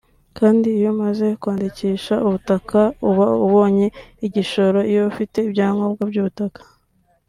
kandi 0.37 0.67
iyo 0.77 0.89
umaze 0.95 1.27
kwandikisha 1.41 2.13
ubutaka 2.25 2.79
uba 3.09 3.27
ubonye 3.45 3.87
igishoro 4.25 4.79
iyo 4.91 5.01
ufite 5.11 5.37
ibyangombwa 5.47 6.03
by’ubutaka 6.11 6.61